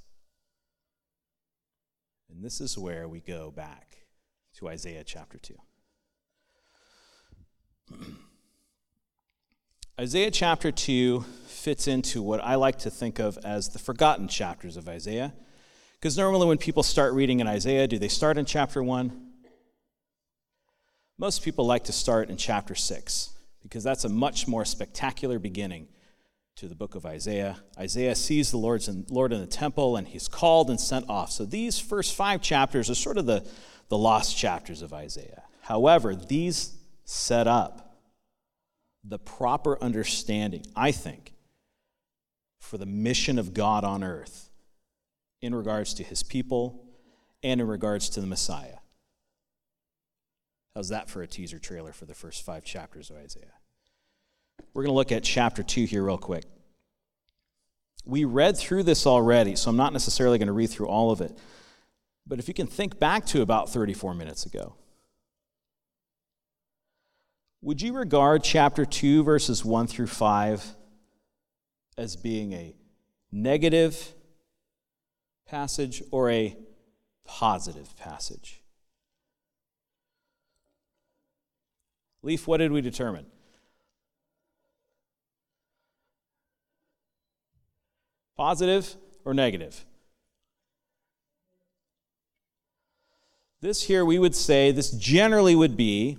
[2.30, 4.08] And this is where we go back
[4.56, 5.56] to Isaiah chapter 2.
[10.00, 14.78] Isaiah chapter 2 fits into what I like to think of as the forgotten chapters
[14.78, 15.34] of Isaiah.
[15.94, 19.32] Because normally, when people start reading in Isaiah, do they start in chapter 1?
[21.18, 23.34] Most people like to start in chapter 6
[23.64, 25.88] because that's a much more spectacular beginning
[26.58, 27.58] to the book of Isaiah.
[27.80, 31.32] Isaiah sees the Lord's in, Lord in the temple and he's called and sent off.
[31.32, 33.44] So these first five chapters are sort of the,
[33.90, 35.42] the lost chapters of Isaiah.
[35.62, 37.87] However, these set up
[39.08, 41.34] the proper understanding, I think,
[42.60, 44.50] for the mission of God on earth
[45.42, 46.84] in regards to his people
[47.44, 48.80] and in regards to the Messiah.
[50.76, 53.46] How's that for a teaser trailer for the first five chapters of Isaiah?
[54.74, 56.44] We're going to look at chapter 2 here, real quick.
[58.06, 61.22] We read through this already, so I'm not necessarily going to read through all of
[61.22, 61.38] it.
[62.26, 64.76] But if you can think back to about 34 minutes ago,
[67.68, 70.66] would you regard chapter 2, verses 1 through 5,
[71.98, 72.74] as being a
[73.30, 74.14] negative
[75.46, 76.56] passage or a
[77.26, 78.64] positive passage?
[82.22, 83.26] Leaf, what did we determine?
[88.38, 88.96] Positive
[89.26, 89.84] or negative?
[93.60, 96.18] This here, we would say, this generally would be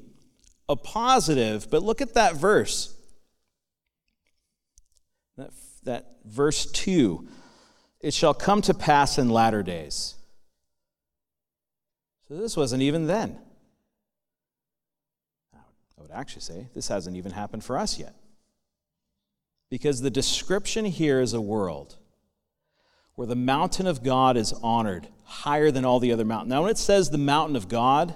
[0.69, 2.95] a positive, but look at that verse.
[5.37, 5.51] That,
[5.85, 7.29] that verse 2
[8.01, 10.14] it shall come to pass in latter days.
[12.29, 13.39] So this wasn't even then.
[15.55, 18.14] I would actually say this hasn't even happened for us yet.
[19.71, 21.97] Because the description here is a world
[23.14, 26.51] where the mountain of God is honored higher than all the other mountains.
[26.51, 28.14] Now, when it says the mountain of God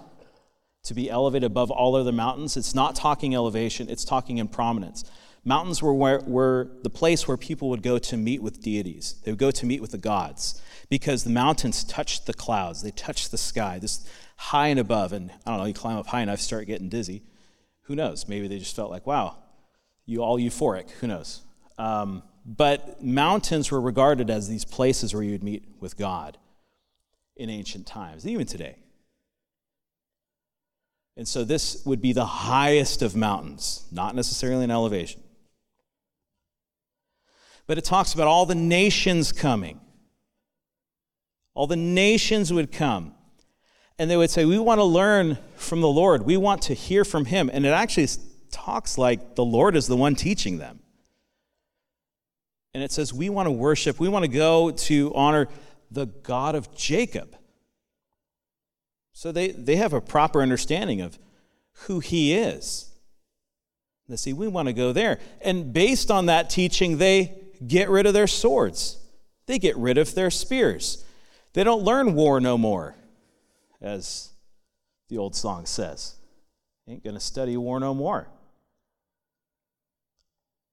[0.84, 5.04] to be elevated above all other mountains, it's not talking elevation, it's talking in prominence.
[5.44, 9.16] Mountains were, where, were the place where people would go to meet with deities.
[9.24, 12.90] They would go to meet with the gods because the mountains touched the clouds, they
[12.90, 14.06] touched the sky, this
[14.36, 15.12] high and above.
[15.12, 17.22] And I don't know, you climb up high enough, start getting dizzy.
[17.82, 18.28] Who knows?
[18.28, 19.36] Maybe they just felt like, wow,
[20.04, 20.90] you all euphoric.
[21.00, 21.42] Who knows?
[21.78, 26.38] Um, but mountains were regarded as these places where you would meet with God
[27.36, 28.76] in ancient times, even today.
[31.16, 35.22] And so this would be the highest of mountains, not necessarily an elevation.
[37.66, 39.80] But it talks about all the nations coming.
[41.54, 43.14] All the nations would come.
[43.98, 46.22] And they would say, We want to learn from the Lord.
[46.22, 47.50] We want to hear from Him.
[47.52, 48.08] And it actually
[48.50, 50.80] talks like the Lord is the one teaching them.
[52.74, 55.48] And it says, We want to worship, we want to go to honor
[55.90, 57.36] the God of Jacob.
[59.12, 61.18] So they, they have a proper understanding of
[61.72, 62.90] who he is.
[64.08, 65.18] They see, we want to go there.
[65.40, 68.98] And based on that teaching, they get rid of their swords,
[69.46, 71.04] they get rid of their spears.
[71.54, 72.94] They don't learn war no more,
[73.80, 74.30] as
[75.08, 76.16] the old song says.
[76.88, 78.28] Ain't going to study war no more.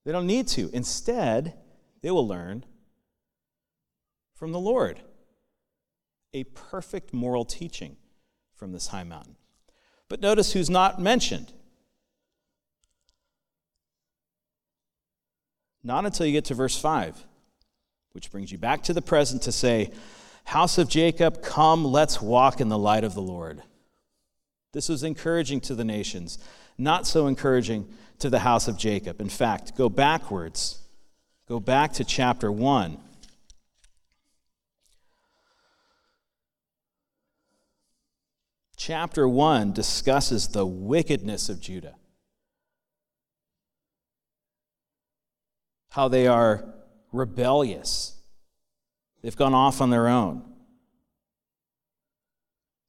[0.06, 0.70] They don't need to.
[0.74, 1.54] Instead,
[2.02, 2.64] they will learn
[4.36, 5.02] from the Lord
[6.34, 7.98] a perfect moral teaching
[8.60, 9.36] from this high mountain.
[10.10, 11.54] But notice who's not mentioned.
[15.84, 17.26] Not until you get to verse 5,
[18.12, 19.92] which brings you back to the present to say,
[20.44, 23.64] House of Jacob, come, let's walk in the light of the Lord.
[24.74, 26.38] This was encouraging to the nations,
[26.78, 27.88] not so encouraging
[28.20, 29.22] to the house of Jacob.
[29.22, 30.80] In fact, go backwards
[31.50, 32.96] Go back to chapter 1.
[38.80, 41.96] Chapter 1 discusses the wickedness of Judah.
[45.90, 46.64] How they are
[47.12, 48.16] rebellious.
[49.22, 50.44] They've gone off on their own.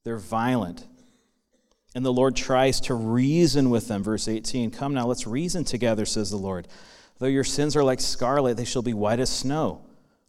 [0.05, 0.87] They're violent.
[1.93, 4.01] And the Lord tries to reason with them.
[4.01, 6.69] Verse 18 Come now, let's reason together, says the Lord.
[7.19, 9.81] Though your sins are like scarlet, they shall be white as snow.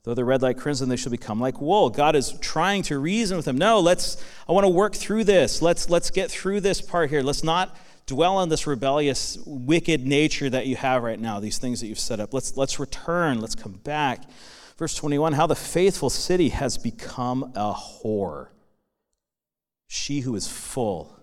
[0.05, 1.89] Though they're red like crimson, they shall become like wool.
[1.89, 3.57] God is trying to reason with them.
[3.57, 5.63] No, let's, I want to work through this.
[5.63, 7.23] Let's, let's get through this part here.
[7.23, 7.77] Let's not
[8.07, 12.01] dwell on this rebellious, wicked nature that you have right now, these things that you've
[12.01, 12.35] set up.
[12.35, 13.41] Let's, let's return.
[13.41, 14.25] Let's come back.
[14.77, 18.49] Verse 21 How the faithful city has become a whore.
[19.87, 21.17] She who is full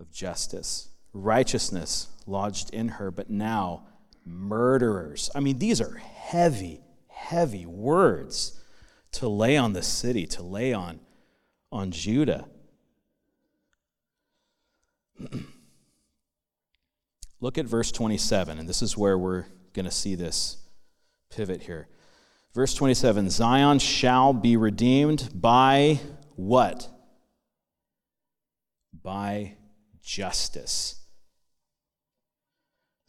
[0.00, 3.86] of justice, righteousness lodged in her, but now
[4.24, 5.30] murderers.
[5.34, 6.80] I mean, these are heavy,
[7.18, 8.60] heavy words
[9.12, 11.00] to lay on the city, to lay on,
[11.72, 12.46] on Judah.
[17.40, 20.56] Look at verse 27, and this is where we're going to see this
[21.30, 21.88] pivot here.
[22.54, 26.00] Verse 27 Zion shall be redeemed by
[26.36, 26.88] what?
[29.02, 29.56] By
[30.02, 31.04] justice.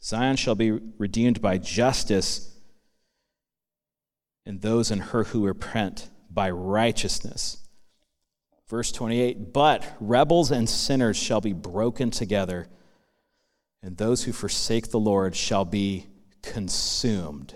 [0.02, 2.59] Zion shall be redeemed by justice,
[4.50, 7.58] and those in her who repent by righteousness.
[8.68, 12.66] Verse 28 But rebels and sinners shall be broken together,
[13.80, 16.08] and those who forsake the Lord shall be
[16.42, 17.54] consumed.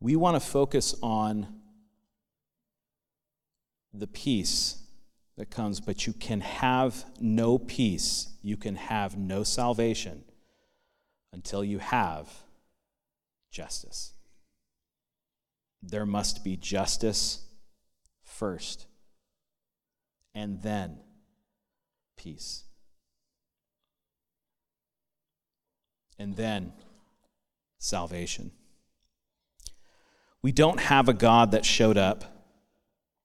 [0.00, 1.57] We want to focus on
[3.92, 4.82] the peace
[5.36, 10.24] that comes, but you can have no peace, you can have no salvation
[11.32, 12.28] until you have
[13.50, 14.12] justice.
[15.82, 17.46] There must be justice
[18.24, 18.86] first,
[20.34, 20.98] and then
[22.16, 22.64] peace.
[26.18, 26.72] And then
[27.78, 28.50] salvation.
[30.42, 32.37] We don't have a God that showed up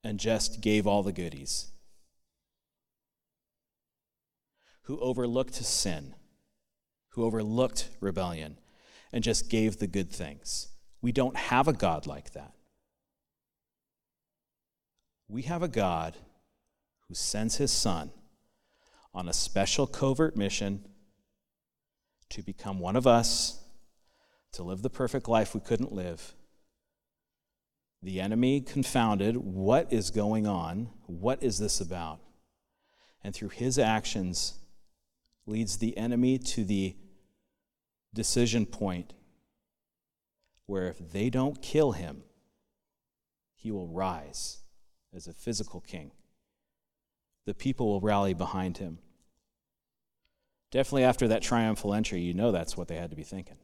[0.04, 1.72] and just gave all the goodies,
[4.84, 6.16] who overlooked sin,
[7.10, 8.58] who overlooked rebellion,
[9.14, 10.70] and just gave the good things.
[11.02, 12.54] We don't have a God like that.
[15.28, 16.18] We have a God
[17.08, 18.12] who sends his son
[19.14, 20.84] on a special covert mission
[22.30, 23.60] to become one of us
[24.54, 26.34] to live the perfect life we couldn't live.
[28.04, 30.90] The enemy confounded what is going on?
[31.08, 32.20] What is this about?
[33.24, 34.60] And through his actions,
[35.46, 36.98] leads the enemy to the
[38.14, 39.14] decision point
[40.66, 42.24] where if they don't kill him,
[43.56, 44.60] he will rise
[45.16, 46.12] as a physical king.
[47.46, 49.00] The people will rally behind him.
[50.72, 53.58] Definitely after that triumphal entry, you know that's what they had to be thinking.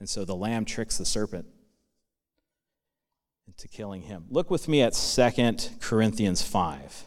[0.00, 1.46] And so the lamb tricks the serpent
[3.46, 4.24] into killing him.
[4.30, 7.04] Look with me at 2 Corinthians 5.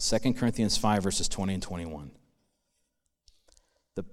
[0.00, 2.12] 2 Corinthians 5, verses 20 and 21.
[3.96, 4.04] The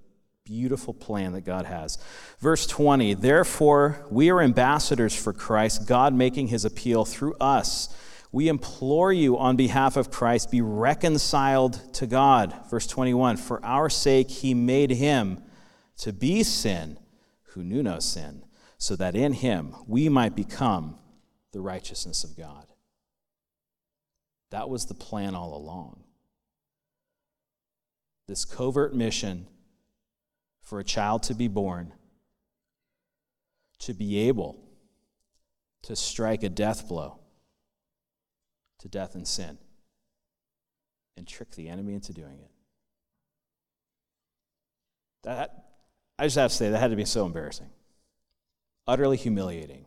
[0.44, 1.98] beautiful plan that God has.
[2.40, 7.94] Verse 20 Therefore, we are ambassadors for Christ, God making his appeal through us.
[8.32, 12.54] We implore you on behalf of Christ, be reconciled to God.
[12.68, 15.42] Verse 21 For our sake, he made him
[15.98, 16.98] to be sin
[17.52, 18.44] who knew no sin,
[18.78, 20.96] so that in him we might become
[21.52, 22.66] the righteousness of God.
[24.50, 26.04] That was the plan all along.
[28.26, 29.46] This covert mission
[30.62, 31.92] for a child to be born,
[33.80, 34.58] to be able
[35.82, 37.18] to strike a death blow
[38.78, 39.58] to death and sin,
[41.16, 42.50] and trick the enemy into doing it.
[45.24, 45.67] That,
[46.18, 47.70] I just have to say, that had to be so embarrassing,
[48.86, 49.86] utterly humiliating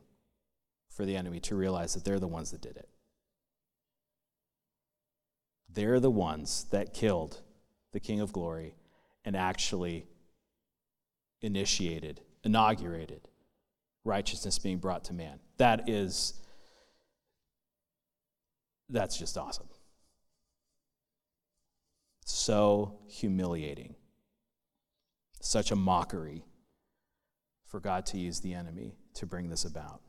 [0.89, 2.87] for the enemy to realize that they're the ones that did it.
[5.73, 7.41] They're the ones that killed
[7.91, 8.75] the King of Glory
[9.25, 10.05] and actually
[11.41, 13.27] initiated, inaugurated
[14.03, 15.39] righteousness being brought to man.
[15.57, 16.33] That is,
[18.89, 19.67] that's just awesome.
[22.25, 23.95] So humiliating.
[25.41, 26.45] Such a mockery
[27.65, 30.01] for God to use the enemy to bring this about.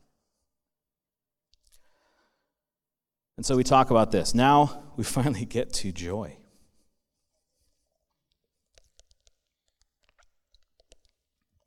[3.35, 4.35] And so we talk about this.
[4.35, 6.37] Now we finally get to joy.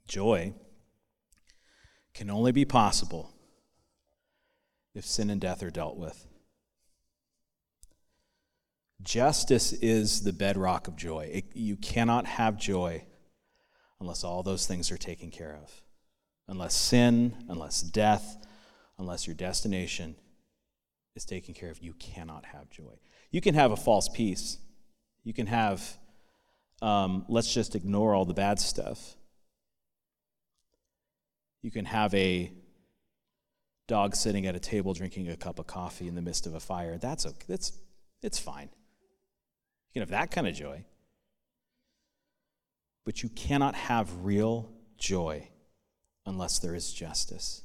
[0.06, 0.54] Joy
[2.14, 3.34] can only be possible
[4.94, 6.26] if sin and death are dealt with.
[9.02, 11.28] Justice is the bedrock of joy.
[11.32, 13.04] It, you cannot have joy
[14.00, 15.82] unless all those things are taken care of.
[16.48, 18.38] Unless sin, unless death,
[18.98, 20.16] unless your destination
[21.14, 22.98] is taken care of, you cannot have joy.
[23.30, 24.58] You can have a false peace.
[25.24, 25.98] You can have,
[26.82, 29.16] um, let's just ignore all the bad stuff.
[31.62, 32.52] You can have a
[33.88, 36.60] dog sitting at a table drinking a cup of coffee in the midst of a
[36.60, 36.98] fire.
[36.98, 37.44] That's okay.
[37.48, 37.72] That's,
[38.22, 38.68] it's fine.
[39.88, 40.84] You can have that kind of joy.
[43.06, 45.48] But you cannot have real joy
[46.26, 47.62] unless there is justice.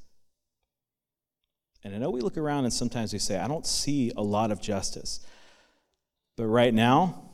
[1.83, 4.51] And I know we look around and sometimes we say, I don't see a lot
[4.51, 5.19] of justice.
[6.37, 7.31] But right now,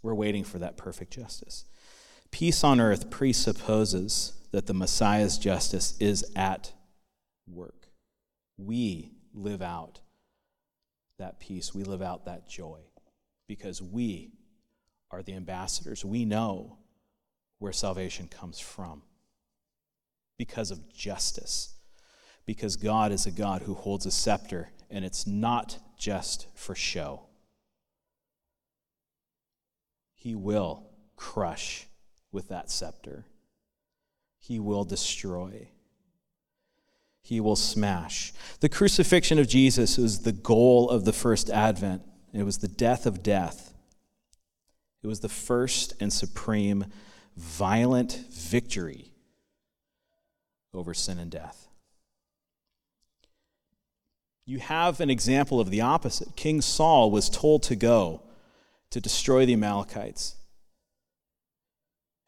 [0.00, 1.64] we're waiting for that perfect justice.
[2.30, 6.72] Peace on earth presupposes that the Messiah's justice is at
[7.48, 7.88] work.
[8.56, 10.00] We live out
[11.18, 12.78] that peace, we live out that joy
[13.46, 14.30] because we
[15.10, 16.04] are the ambassadors.
[16.04, 16.78] We know
[17.58, 19.02] where salvation comes from
[20.38, 21.74] because of justice
[22.50, 27.26] because God is a God who holds a scepter, and it's not just for show.
[30.14, 31.86] He will crush
[32.32, 33.26] with that scepter,
[34.38, 35.68] He will destroy.
[37.22, 38.32] He will smash.
[38.58, 42.02] The crucifixion of Jesus was the goal of the first advent.
[42.32, 43.74] It was the death of death.
[45.02, 46.86] It was the first and supreme
[47.36, 49.12] violent victory
[50.74, 51.70] over sin and death
[54.50, 56.34] you have an example of the opposite.
[56.34, 58.22] King Saul was told to go
[58.90, 60.34] to destroy the Amalekites.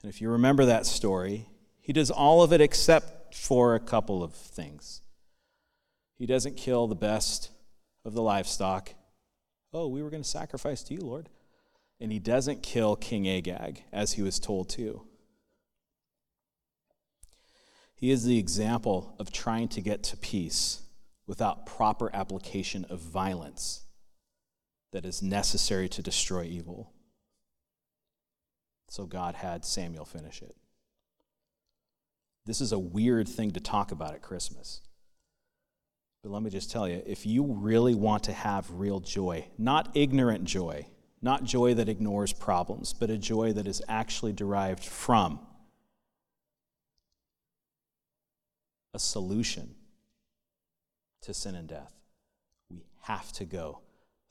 [0.03, 1.49] And if you remember that story,
[1.81, 5.01] he does all of it except for a couple of things.
[6.16, 7.51] He doesn't kill the best
[8.05, 8.95] of the livestock.
[9.73, 11.29] Oh, we were going to sacrifice to you, Lord.
[12.03, 15.07] And he doesn't kill King Agag as he was told to.
[17.94, 20.82] He is the example of trying to get to peace
[21.28, 23.84] without proper application of violence
[24.90, 26.92] that is necessary to destroy evil.
[28.88, 30.57] So God had Samuel finish it.
[32.46, 34.80] This is a weird thing to talk about at Christmas.
[36.24, 39.92] But let me just tell you if you really want to have real joy, not
[39.94, 40.88] ignorant joy,
[41.23, 45.39] Not joy that ignores problems, but a joy that is actually derived from
[48.93, 49.77] a solution
[51.23, 51.95] to sin and death.
[52.68, 53.81] We have to go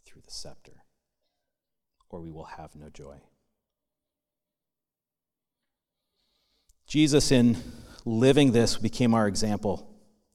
[0.05, 0.83] through the scepter,
[2.09, 3.21] or we will have no joy.
[6.85, 7.55] Jesus, in
[8.03, 9.87] living this, became our example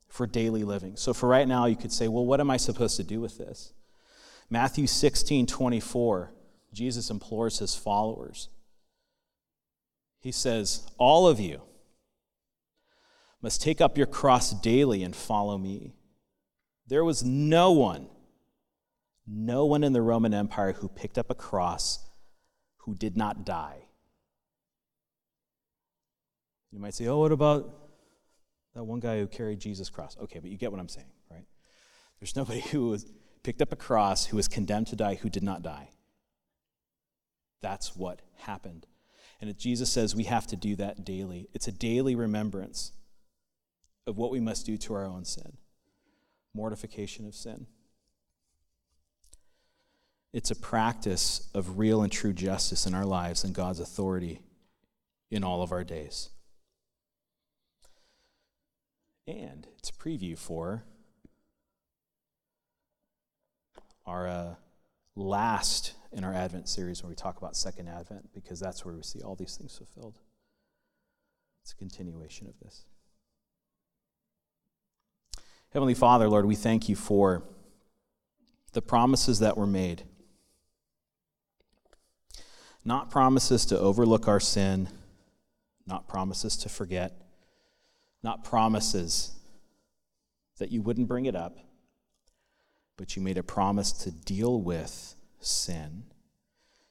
[0.08, 0.96] for daily living.
[0.96, 3.36] So, for right now, you could say, well, what am I supposed to do with
[3.36, 3.74] this?
[4.48, 6.32] Matthew 16 24,
[6.76, 8.50] Jesus implores his followers.
[10.20, 11.62] He says, All of you
[13.40, 15.94] must take up your cross daily and follow me.
[16.86, 18.08] There was no one,
[19.26, 22.00] no one in the Roman Empire who picked up a cross
[22.78, 23.86] who did not die.
[26.70, 27.72] You might say, oh, what about
[28.74, 30.14] that one guy who carried Jesus' cross?
[30.24, 31.46] Okay, but you get what I'm saying, right?
[32.20, 32.98] There's nobody who
[33.42, 35.88] picked up a cross who was condemned to die who did not die.
[37.62, 38.86] That's what happened.
[39.40, 41.48] And Jesus says we have to do that daily.
[41.52, 42.92] It's a daily remembrance
[44.06, 45.58] of what we must do to our own sin
[46.56, 47.66] mortification of sin.
[50.32, 54.40] It's a practice of real and true justice in our lives and God's authority
[55.30, 56.30] in all of our days.
[59.26, 60.84] And it's a preview for
[64.06, 64.54] our uh,
[65.16, 69.02] last in our Advent series when we talk about Second Advent, because that's where we
[69.02, 70.18] see all these things fulfilled.
[71.62, 72.84] It's a continuation of this.
[75.72, 77.42] Heavenly Father, Lord, we thank you for
[78.72, 80.04] the promises that were made.
[82.84, 84.88] Not promises to overlook our sin,
[85.86, 87.20] not promises to forget,
[88.22, 89.32] not promises
[90.58, 91.58] that you wouldn't bring it up,
[92.96, 96.04] but you made a promise to deal with sin,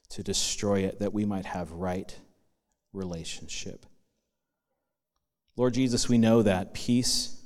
[0.10, 2.18] to destroy it, that we might have right
[2.94, 3.86] relationship.
[5.56, 7.42] Lord Jesus, we know that peace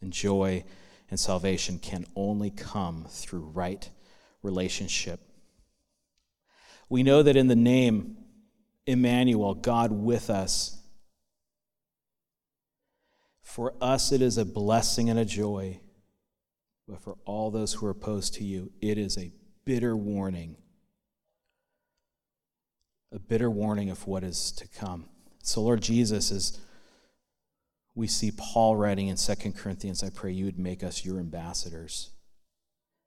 [0.00, 0.64] and joy
[1.10, 3.88] and salvation can only come through right
[4.42, 5.20] relationship.
[6.88, 8.18] We know that in the name
[8.86, 10.78] Emmanuel, God with us,
[13.42, 15.80] for us it is a blessing and a joy,
[16.88, 19.32] but for all those who are opposed to you, it is a
[19.64, 20.56] bitter warning.
[23.12, 25.06] A bitter warning of what is to come.
[25.42, 26.58] So, Lord Jesus, as
[27.94, 32.10] we see Paul writing in 2 Corinthians, I pray you would make us your ambassadors,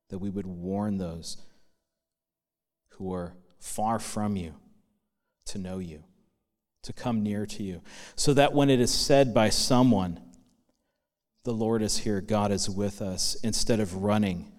[0.09, 1.37] that we would warn those
[2.91, 4.55] who are far from you
[5.45, 6.03] to know you,
[6.83, 7.81] to come near to you,
[8.15, 10.21] so that when it is said by someone,
[11.47, 14.51] the Lord is here, God is with us, instead of running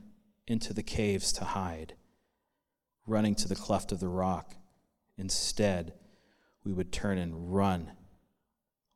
[0.46, 1.92] into the caves to hide,
[3.06, 4.54] running to the cleft of the rock,
[5.18, 5.92] instead,
[6.64, 7.92] we would turn and run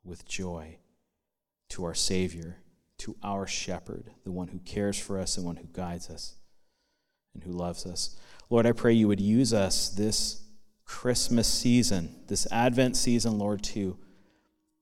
[0.03, 0.79] with joy
[1.69, 2.63] to our Savior,
[2.97, 6.37] to our shepherd, the one who cares for us, the one who guides us,
[7.35, 8.17] and who loves us.
[8.49, 10.43] Lord, I pray you would use us this
[10.87, 13.99] Christmas season, this Advent season, Lord, to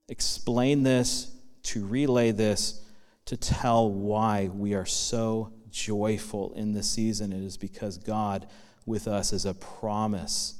[0.07, 2.81] explain this, to relay this,
[3.25, 7.31] to tell why we are so joyful in this season.
[7.31, 8.47] It is because God
[8.85, 10.55] with us is a promise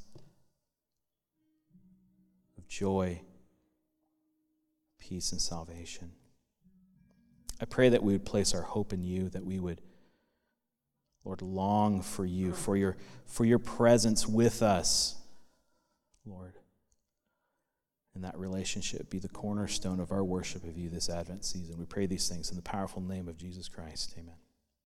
[2.57, 3.21] of joy,
[4.99, 6.11] peace, and salvation.
[7.59, 9.81] I pray that we would place our hope in you, that we would,
[11.23, 15.15] Lord, long for you, for your, for your presence with us,
[16.25, 16.53] Lord.
[18.13, 21.77] And that relationship be the cornerstone of our worship of you this Advent season.
[21.77, 24.15] We pray these things in the powerful name of Jesus Christ.
[24.19, 24.35] Amen.